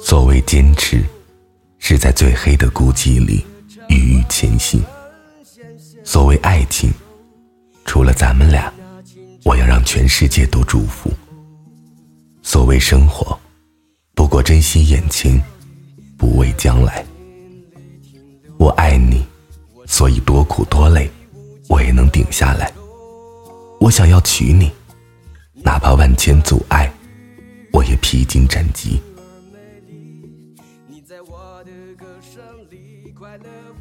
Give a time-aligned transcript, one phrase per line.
[0.00, 1.04] 所谓坚持，
[1.78, 3.44] 是在最黑的孤寂里
[3.88, 4.82] 郁郁前行。
[6.02, 6.92] 所谓爱情，
[7.84, 8.72] 除了咱们俩，
[9.44, 11.08] 我要让全世界都祝福。
[12.42, 13.38] 所谓生活，
[14.14, 15.40] 不过珍惜眼前，
[16.16, 17.04] 不畏将来。
[18.58, 19.24] 我爱你，
[19.86, 21.08] 所以多苦多累，
[21.68, 22.72] 我也能顶下来。
[23.78, 24.72] 我想要娶你，
[25.62, 26.90] 哪怕万千阻碍，
[27.72, 29.00] 我也披荆斩棘。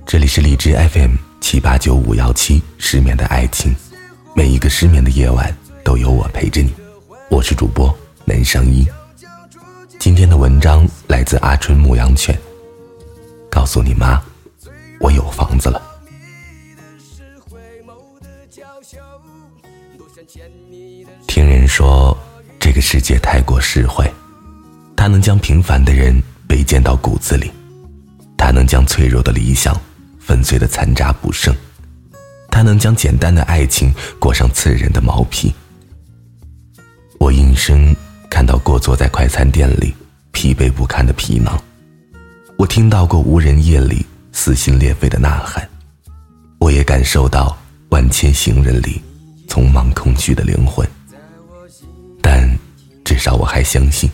[0.06, 3.74] 这里是荔枝 FM 七八九五幺七，失眠的爱情，
[4.36, 6.74] 每一个失眠的夜晚都有我陪着你。
[7.30, 8.88] 我是主播南上一。
[10.00, 12.38] 今天的文章来自阿春牧羊犬，
[13.50, 14.22] 告诉你妈。
[15.00, 15.80] 我有房子了。
[21.28, 22.18] 听人说，
[22.60, 24.12] 这个世界太过实惠，
[24.96, 27.52] 它能将平凡的人卑贱到骨子里，
[28.36, 29.80] 它能将脆弱的理想
[30.20, 31.56] 粉碎的残渣不剩，
[32.50, 35.54] 它能将简单的爱情裹上刺人的毛皮。
[37.20, 37.96] 我应声
[38.30, 39.94] 看到过坐在快餐店里
[40.32, 41.62] 疲惫不堪的皮囊，
[42.58, 44.06] 我听到过无人夜里。
[44.34, 45.68] 撕心裂肺的呐喊，
[46.60, 47.58] 我也感受到
[47.90, 49.02] 万千行人里
[49.48, 50.88] 匆忙空虚的灵魂。
[52.22, 52.48] 但
[53.04, 54.10] 至少我还相信，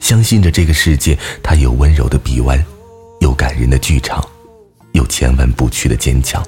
[0.00, 2.64] 相信着这个世界，它有温柔的臂弯，
[3.20, 4.26] 有感人的剧场，
[4.92, 6.42] 有千万不屈的坚强。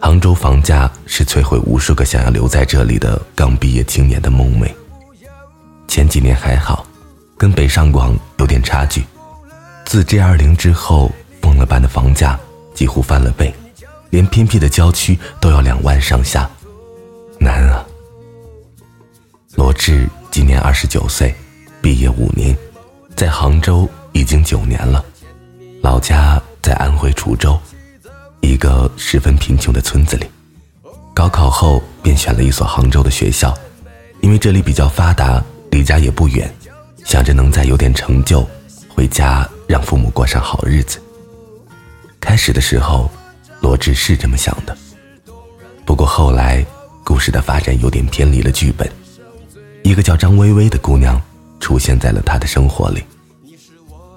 [0.00, 4.70] 杭州房价是摧毁无数个想要留在这里的刚毕业青年的梦寐。
[5.88, 6.86] 前几年还好，
[7.36, 9.04] 跟北上广有点差距。
[9.84, 11.10] 自 G 二零之后，
[11.42, 12.38] 疯了般的房价
[12.74, 13.52] 几乎翻了倍，
[14.10, 16.48] 连偏僻的郊区都要两万上下，
[17.38, 17.84] 难啊！
[19.54, 21.34] 罗志今年二十九岁，
[21.80, 22.56] 毕业五年，
[23.16, 25.04] 在杭州已经九年了，
[25.82, 27.58] 老家在安徽滁州，
[28.40, 30.26] 一个十分贫穷的村子里。
[31.14, 33.56] 高考后便选了一所杭州的学校，
[34.20, 36.52] 因为这里比较发达，离家也不远，
[37.04, 38.48] 想着能再有点成就，
[38.88, 39.48] 回家。
[39.68, 40.98] 让父母过上好日子。
[42.18, 43.10] 开始的时候，
[43.60, 44.76] 罗志是这么想的。
[45.84, 46.64] 不过后来，
[47.04, 48.90] 故事的发展有点偏离了剧本。
[49.82, 51.20] 一个叫张薇薇的姑娘
[51.60, 53.02] 出现在了他的生活里。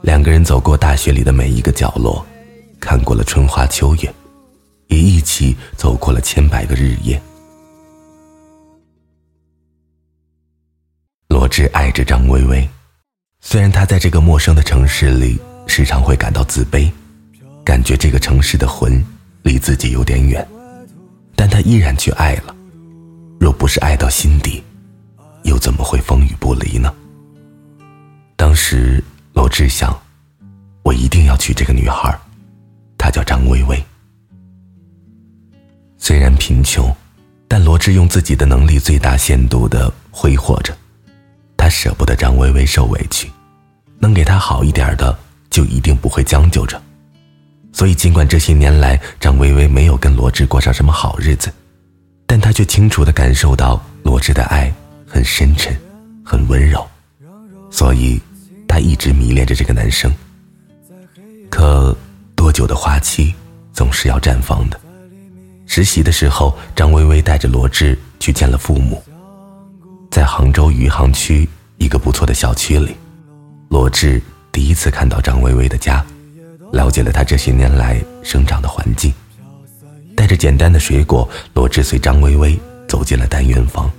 [0.01, 2.25] 两个人走过大学里的每一个角落，
[2.79, 4.13] 看过了春花秋月，
[4.87, 7.21] 也一起走过了千百个日夜。
[11.29, 12.67] 罗志爱着张薇薇。
[13.39, 16.91] 虽然他在这个陌生的城市里时常会感到自卑，
[17.63, 19.03] 感觉这个城市的魂
[19.43, 20.47] 离自己有点远，
[21.35, 22.55] 但他依然去爱了。
[23.39, 24.63] 若不是爱到心底，
[25.43, 26.93] 又怎么会风雨不离呢？
[28.35, 29.03] 当时
[29.33, 29.99] 罗志想，
[30.83, 32.17] 我一定要娶这个女孩，
[32.97, 33.83] 她叫张薇薇。
[35.97, 36.95] 虽然贫穷，
[37.47, 40.75] 但罗志用自己的能力最大限度的挥霍着。
[41.57, 43.29] 他舍不得张薇薇受委屈，
[43.99, 45.15] 能给她好一点的，
[45.51, 46.81] 就一定不会将就着。
[47.73, 51.51] 所以，尽管这些年来张薇薇没有跟罗志过上什么好日子，
[52.27, 54.71] 但她却清楚的感受到罗志的爱
[55.07, 55.75] 很深沉，
[56.23, 56.85] 很温柔。
[57.71, 58.21] 所以，
[58.67, 60.13] 她一直迷恋着这个男生。
[61.49, 61.95] 可，
[62.35, 63.33] 多久的花期
[63.73, 64.79] 总是要绽放的。
[65.65, 69.01] 实习的时候，张薇薇带着罗志去见了父母。
[70.11, 72.97] 在杭州余杭区一个不错的小区里，
[73.69, 74.21] 罗志
[74.51, 76.05] 第一次看到张薇薇的家，
[76.71, 79.13] 了解了她这些年来生长的环境。
[80.15, 83.89] 带着简单的水果，罗志随张薇薇走进了单元房。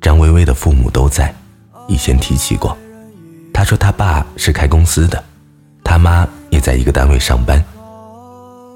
[0.00, 1.34] 张薇薇的父母都在，
[1.88, 2.76] 以前提起过。
[3.52, 5.22] 他说他爸是开公司的，
[5.82, 7.62] 他妈也在一个单位上班。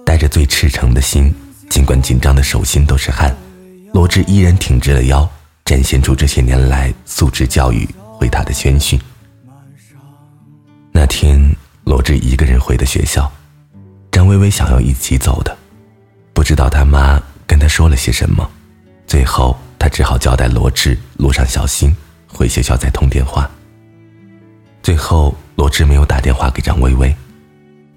[0.04, 1.34] 带着最赤诚的心，
[1.70, 3.34] 尽管紧张的手心都是汗，
[3.94, 5.28] 罗志依然挺直了腰。
[5.64, 7.88] 展现出这些年来素质教育
[8.18, 9.00] 回他的宣训。
[10.90, 11.40] 那天，
[11.84, 13.30] 罗志一个人回的学校，
[14.10, 15.56] 张薇薇想要一起走的，
[16.32, 18.48] 不知道他妈跟他说了些什么，
[19.06, 21.94] 最后他只好交代罗志路上小心，
[22.28, 23.50] 回学校再通电话。
[24.82, 27.14] 最后，罗志没有打电话给张薇薇，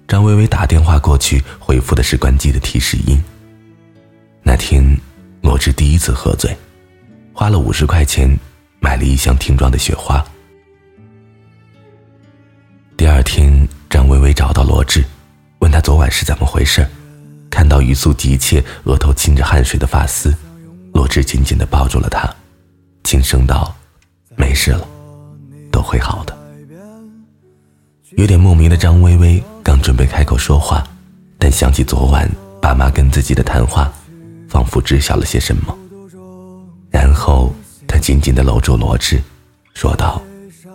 [0.06, 3.20] 张薇薇打电话过去，回复的是关机的提示音。
[4.42, 4.96] 那天，
[5.42, 6.56] 罗志第一次喝醉。
[7.32, 8.38] 花了五十块钱，
[8.80, 10.24] 买了一箱瓶装的雪花。
[12.96, 15.04] 第二天，张薇薇找到罗志，
[15.60, 16.86] 问他昨晚是怎么回事。
[17.48, 20.34] 看到语速急切、额头浸着汗水的发丝，
[20.92, 22.28] 罗志紧紧地抱住了她，
[23.04, 23.74] 轻声道
[24.36, 24.86] ：“没事了，
[25.70, 26.36] 都会好的。”
[28.16, 30.86] 有点莫名的张微微刚准备开口说话，
[31.38, 32.28] 但想起昨晚
[32.60, 33.90] 爸妈跟自己的谈话，
[34.48, 35.76] 仿佛知晓了些什么。
[36.90, 37.54] 然后
[37.86, 39.22] 她紧紧地搂住罗志，
[39.72, 40.20] 说道：“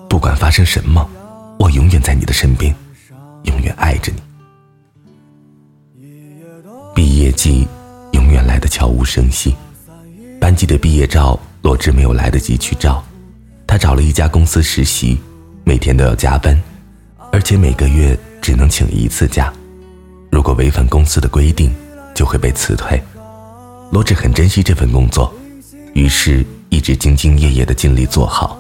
[0.10, 1.08] 不管发生什么，
[1.60, 2.74] 我永远在你的身边，
[3.44, 4.22] 永远爱着你。”
[6.94, 7.68] 毕业季
[8.14, 9.56] 永远来得悄无声息，
[10.40, 13.04] 班级的毕业照，罗志没有来得及去照。
[13.66, 15.18] 他找了一家公司实习，
[15.64, 16.60] 每天都要加班，
[17.32, 19.52] 而且每个月只能请一次假。
[20.30, 21.74] 如果违反公司的规定，
[22.14, 23.02] 就会被辞退。
[23.92, 25.34] 罗志很珍惜这份工作，
[25.94, 28.60] 于是一直兢兢业业的尽力做好。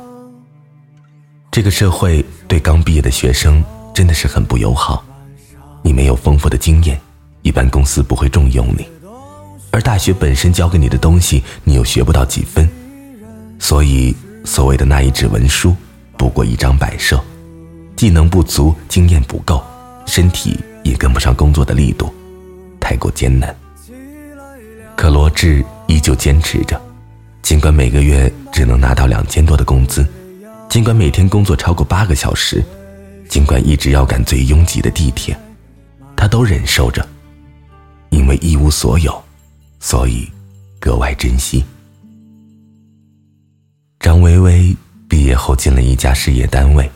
[1.52, 3.62] 这个社会对刚毕业的学生
[3.94, 5.04] 真的是很不友好，
[5.82, 7.00] 你没有丰富的经验。
[7.44, 8.88] 一般公司不会重用你，
[9.72, 12.70] 而大学本身教给你的东西，你又学不到几分，
[13.58, 14.16] 所以
[14.46, 15.76] 所谓的那一纸文书，
[16.18, 17.20] 不过一张摆设，
[17.96, 19.64] 技能不足，经验不够，
[20.06, 22.14] 身体也跟不上工作的力度，
[22.80, 23.56] 太过艰难。
[24.96, 26.80] 可罗志依旧坚持着，
[27.42, 30.08] 尽管每个月只能拿到两千多的工资，
[30.70, 32.64] 尽管每天工作超过八个小时，
[33.32, 35.34] 尽管一直要赶最拥挤的地铁，
[36.18, 37.08] 他都忍受着。
[38.10, 39.24] 因为一无所有，
[39.80, 40.30] 所以
[40.82, 41.64] 格外珍惜。
[44.02, 44.76] 张薇薇
[45.08, 46.92] 毕业后进了一家事业单位，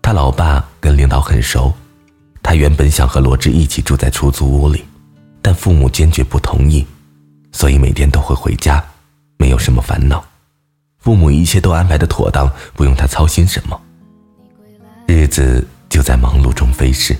[0.00, 1.74] 她老爸跟领导很熟，
[2.40, 4.84] 他原本想和罗志一起住在出租屋里，
[5.42, 6.86] 但父母坚决不同意，
[7.50, 8.80] 所以每天都会回家，
[9.38, 10.24] 没有什么烦恼。
[11.00, 13.80] 父母一切都安排的妥当，不用他操心什么。
[15.06, 17.16] 日子就在忙碌中飞逝，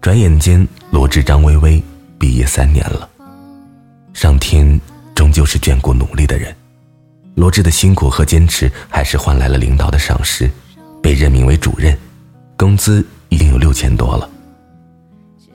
[0.00, 1.82] 转眼间，罗志、张薇薇。
[2.16, 3.06] 毕业三年了，
[4.14, 4.80] 上天
[5.14, 6.54] 终究是眷顾努力的人。
[7.34, 10.50] 罗志的辛苦和坚持，还是换来了领导的赏识，
[11.02, 11.98] 被任命为主任，
[12.56, 14.30] 工资已经有六千多了。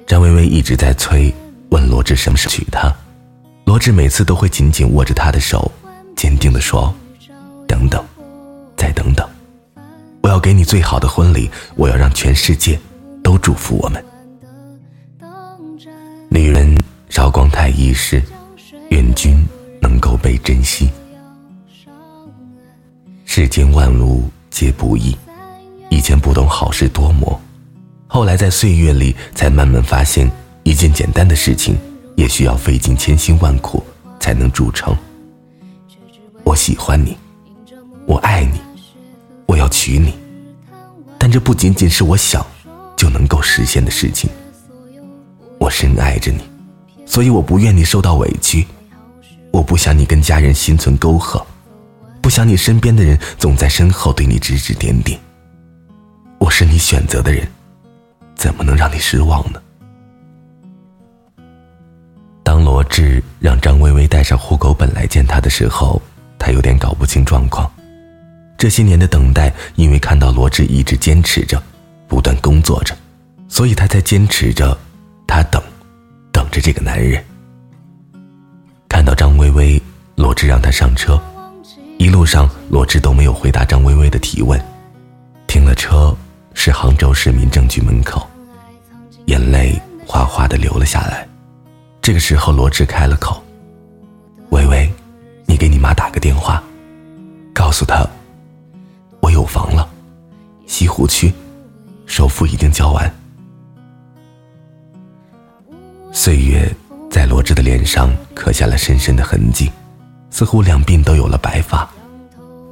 [0.06, 1.34] 张薇薇一直在催，
[1.70, 2.94] 问罗志什么时候娶她。
[3.66, 5.72] 罗志每次都会紧紧握着她的手，
[6.16, 6.94] 坚定地说
[7.68, 8.04] ：“等等，
[8.76, 9.28] 再等等，
[10.21, 12.80] 我要给你最好的婚礼，我要让全世界
[13.24, 14.04] 都祝福我们。”
[16.30, 16.77] 女人
[17.10, 18.21] 韶光太易逝，
[18.89, 19.44] 愿君
[19.81, 20.89] 能够被珍惜。
[23.25, 25.18] 世间万物皆不易，
[25.89, 27.39] 以前不懂好事多磨，
[28.07, 30.30] 后来在岁月里才慢慢发现，
[30.63, 31.77] 一件简单的事情
[32.16, 33.83] 也需要费尽千辛万苦
[34.19, 34.95] 才能铸成。
[36.44, 37.18] 我喜欢你，
[38.06, 38.60] 我爱你，
[39.50, 40.13] 我要娶你，
[41.18, 42.46] 但这不仅仅是我想
[42.96, 44.30] 就能够实现的事情。
[45.60, 46.44] 我深爱着你，
[47.04, 48.68] 所以我不愿你受到委屈。
[49.51, 51.44] 我不想你跟家人心存沟壑，
[52.22, 55.19] 不想你身边的人总在身后对你指指点点。
[56.38, 57.50] 我是你选择的人，
[58.35, 59.59] 怎么能让你失望呢？
[62.44, 66.00] 当罗志让张薇薇带上户口本来见他的时候，
[66.38, 67.68] 他有点搞不清状况。
[68.59, 71.63] 这些年的等待，因为看到罗志一直坚持着，
[72.09, 72.94] 不断工作着，
[73.47, 74.78] 所以他才坚持着。
[75.25, 75.63] 他等，
[76.33, 77.23] 等着这个男人。
[78.89, 79.81] 看到张薇薇，
[80.16, 81.18] 罗志让她上车。
[81.97, 84.59] 一路上，罗志都没有回答张薇薇的提问。
[85.47, 86.13] 停了车，
[86.54, 88.28] 是杭州市民政局门口，
[89.28, 91.25] 眼泪哗哗的流了下来。
[92.01, 93.42] 这个时候，罗志开了口
[94.51, 94.92] ：“薇薇，
[95.45, 96.61] 你给你妈打个电话，
[97.54, 98.06] 告诉她，
[99.21, 99.88] 我有房了，
[100.66, 101.33] 西湖区，
[102.06, 103.11] 首付已经交完。”
[106.11, 106.73] 岁月
[107.09, 109.71] 在罗志的脸上刻下了深深的痕迹，
[110.31, 111.88] 似乎两鬓都有了白发，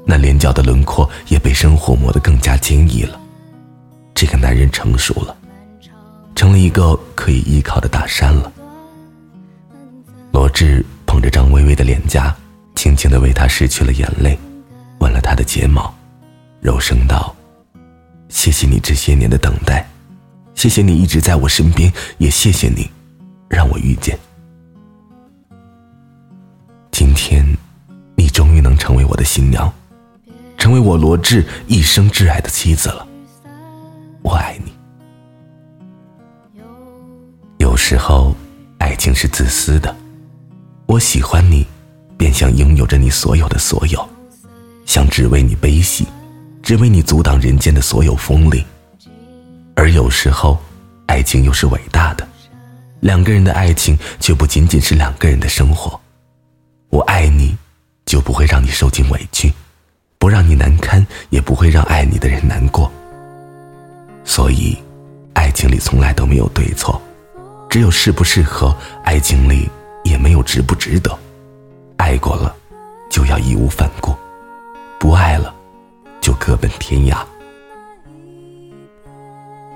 [0.06, 3.20] 那脸角的轮廓也被生活磨得更加坚毅了。
[4.13, 5.36] 这个男人成熟了，
[6.36, 8.51] 成了一个可以依靠的大山了。
[10.32, 12.36] 罗志捧着张薇薇的脸颊，
[12.75, 14.38] 轻轻地为她拭去了眼泪，
[15.00, 15.94] 吻了她的睫毛，
[16.60, 17.36] 柔声道
[18.30, 19.88] ：“谢谢你这些年的等待，
[20.56, 22.90] 谢谢你一直在我身边，也谢谢你。”
[23.50, 24.20] 让我遇见，
[26.92, 27.46] 今天，
[28.18, 29.74] 你终于能成为我的新娘，
[30.58, 33.08] 成为我罗志一生挚爱的妻子了。
[34.22, 34.74] 我爱你。
[37.60, 38.36] 有时候，
[38.80, 39.96] 爱情是自私的，
[40.88, 41.66] 我喜欢你，
[42.18, 44.10] 便想拥有着你所有的所有，
[44.86, 46.06] 想只为你悲喜，
[46.68, 48.62] 只为你阻挡人间的所有锋利。
[49.74, 50.60] 而有时候，
[51.06, 52.28] 爱情又是伟大的。
[53.00, 55.98] 两个人的爱情却不仅仅是两个人的生活。
[56.90, 57.56] 我爱你，
[58.06, 59.50] 就不会让你受尽委屈，
[60.20, 62.92] 不让你难堪，也不会让爱你的人难过。
[64.26, 64.78] 所以，
[65.36, 67.02] 爱情里从来都没有对错，
[67.70, 69.70] 只有适不适合；爱情里
[70.04, 71.18] 也没有值不值得。
[71.96, 72.54] 爱过了，
[73.10, 74.12] 就要义无反顾；
[75.00, 75.56] 不爱了，
[76.28, 77.20] 就各奔天涯。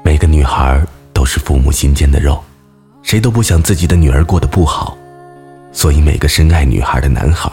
[0.03, 2.43] 每个女孩都是父母心尖的肉，
[3.03, 4.97] 谁都不想自己的女儿过得不好。
[5.71, 7.49] 所以，每个深爱女孩的男孩，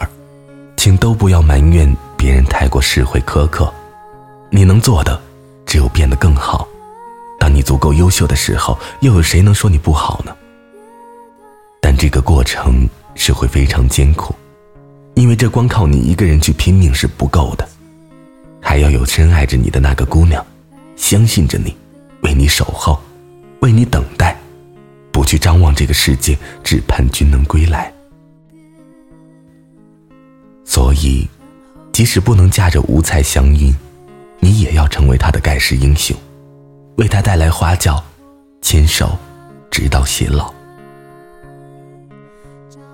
[0.75, 3.73] 请都不要埋怨别人太过实惠苛刻。
[4.49, 5.17] 你能做的，
[5.65, 6.67] 只有变得更好。
[7.39, 10.35] 当你足够优秀的时候，又有谁能说你不好呢？
[11.79, 14.35] 但这个过程是会非常艰苦，
[15.13, 17.65] 因为这光靠你一个人去拼命是不够的，
[18.99, 20.45] 有深爱着你的那个姑娘，
[20.97, 21.73] 相信着你，
[22.23, 23.01] 为你守候，
[23.61, 24.37] 为你等待，
[25.09, 27.91] 不去张望这个世界，只盼君能归来。
[30.65, 31.25] 所以，
[31.93, 33.73] 即使不能驾着五彩祥云，
[34.41, 36.13] 你也要成为他的盖世英雄，
[36.97, 38.03] 为他带来花轿，
[38.61, 39.17] 牵手，
[39.71, 40.53] 直到偕老。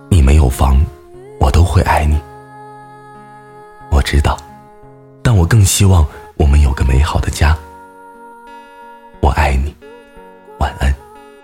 [0.07, 0.79] 你没有房，
[1.39, 2.15] 我都会爱你。
[3.89, 4.37] 我知道，
[5.45, 7.57] 更希望我们有个美好的家。
[9.21, 9.73] 我爱你，
[10.59, 10.93] 晚安，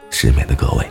[0.09, 0.90] 失眠的各位。